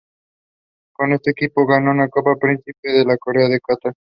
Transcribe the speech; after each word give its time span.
Con 0.93 1.13
este 1.13 1.29
equipo, 1.29 1.67
ganó 1.67 1.91
una 1.91 2.07
Copa 2.09 2.35
Príncipe 2.35 2.89
de 2.91 3.05
la 3.05 3.17
Corona 3.19 3.49
de 3.49 3.59
Catar. 3.59 3.93